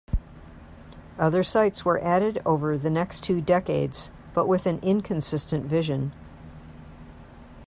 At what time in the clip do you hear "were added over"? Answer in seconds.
1.85-2.75